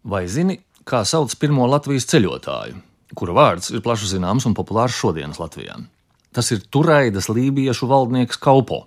[0.00, 0.56] Vai zini,
[0.88, 2.78] kā sauc pirmo Latvijas ceļotāju,
[3.12, 5.74] kura vārds ir plaši zināms un populārs šodienas Latvijā?
[6.32, 8.86] Tas ir Turaidas lībiešu valdnieks Kaupo.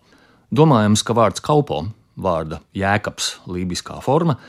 [0.50, 1.84] Domājams, ka vārds Kaupo,
[2.18, 4.40] vārda jēkabs, lībiskā forma,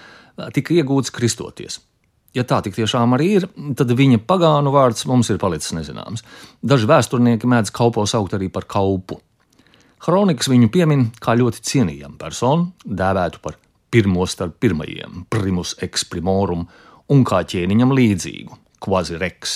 [0.57, 1.83] tika iegūts kristoties.
[2.35, 3.47] Ja tā tik tiešām arī ir,
[3.77, 6.25] tad viņa pagānu vārds mums ir palicis nezināms.
[6.65, 9.21] Daži vēsturnieki mēdz Kaupo saukt arī par Kaupu.
[10.01, 13.61] Kronikas viņu piemin kā ļoti cienījamu personu, dēvētu par
[13.95, 16.67] pirmo starp pirmajiem, primus exprimorum,
[17.15, 19.55] un kā ķēniņam līdzīgu, quasi rex.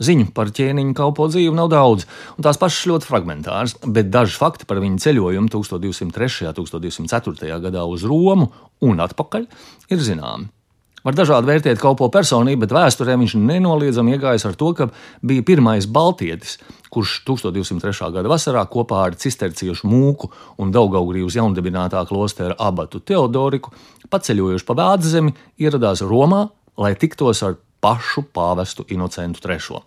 [0.00, 2.06] Ziņu par ķēniņa kalpo dzīvi nav daudz,
[2.38, 6.48] un tās pašas ļoti fragmentāras, bet daži fakti par viņa ceļojumu 1203.
[6.48, 7.60] un 1204.
[7.66, 8.48] gadā uz Romu
[8.80, 9.44] un atpakaļ
[9.92, 10.48] ir zināmi.
[11.00, 14.90] Var dažādi vērtēt kalpo personību, bet vēsturē viņš nenoliedzami iegājis ar to, ka
[15.24, 16.58] bija pirmais baltietis,
[16.92, 18.10] kurš 1203.
[18.12, 20.28] gada vasarā kopā ar cisterciešu mūku
[20.60, 23.72] un Daugaugrības jaundibinātā klostera abatu Teodoriku,
[24.12, 25.32] paceļojuši pa Vādzemi,
[25.62, 26.42] ieradās Romā,
[26.76, 29.80] lai tiktos ar pašu pāvestu Inocentu III.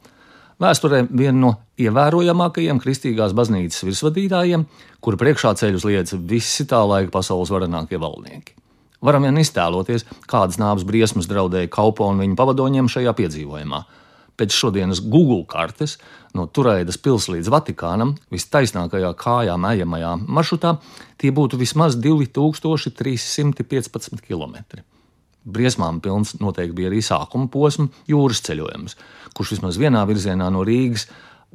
[0.64, 4.66] Vēsturē viena no ievērojamākajiem kristīgās baznīcas virsvadītājiem,
[5.04, 8.63] kuru priekšā ceļus liedz visi tā laika pasaules varenākie valdnieki.
[9.04, 13.80] Varam vien iztēloties, kādas nāves briesmas draudēja Kaupo un viņa pavadoņiem šajā piedzīvojumā.
[14.40, 15.98] Pēc šodienas Google kartes
[16.34, 20.78] no Turēdas pilsētas līdz Vatikānam vistaisnākajā kājām ejamajā maršrutā
[21.22, 24.56] tie būtu vismaz 2315 km.
[25.44, 28.96] Briesmām pilns noteikti bija arī sākuma posma jūras ceļojums,
[29.36, 31.06] kurš vismaz vienā virzienā no Rīgas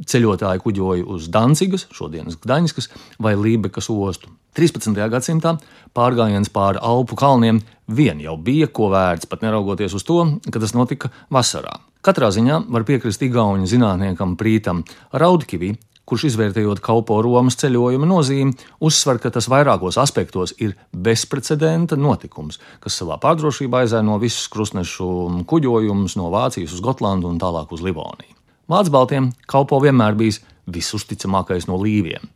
[0.06, 2.86] ceļotāji kuģoja uz Dancigas, šodienas Gdaņskas
[3.18, 4.28] vai Lībekas ostu.
[4.58, 4.90] 13.
[5.12, 5.52] gadsimtā
[5.94, 10.16] pārgājiens pāri Alpu kalniem vien jau bija ko vērts, pat neraugoties uz to,
[10.50, 11.76] ka tas notika vasarā.
[12.02, 14.80] Katrā ziņā var piekrist Igaunijas zinātniekam Prītam
[15.14, 15.76] Raudkivī,
[16.08, 22.96] kurš izvērtējot kalpo Romas ceļojuma nozīmi, uzsver, ka tas vairākos aspektos ir bezprecedenta notikums, kas
[22.98, 25.10] savā pārdrošībā aizēno visus krustnešu
[25.46, 28.34] kuģojumus no Vācijas uz Gotlandu un tālāk uz Livoniju.
[28.68, 32.26] Vācu baltiem kalpo vienmēr bijis visusticamākais no līviem.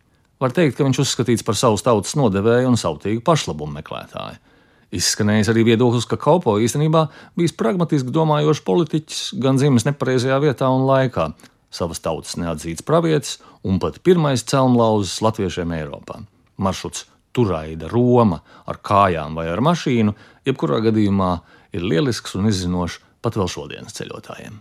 [0.42, 4.40] Var teikt, ka viņš uzskatīts par savus tautas nodevēju un sautīgu pašlabumu meklētāju.
[4.92, 7.06] Izskanējis arī viedoklis, ka Kaupo īstenībā
[7.38, 11.30] bijis pragmatiski domājošs politiķis, gan dzimis nepareizajā vietā un laikā,
[11.72, 16.18] savas tautas neatzīts pravietis un pat pirmais celmlauzis latviešiem Eiropā.
[16.60, 20.12] Maršruts Turaida, Roma ar kājām vai ar mašīnu,
[20.44, 21.30] jebkurā gadījumā
[21.72, 24.60] ir lielisks un izzinošs pat vēl šodienas ceļotājiem.